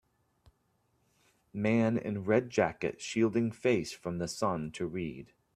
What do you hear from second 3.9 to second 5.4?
from the sun to read.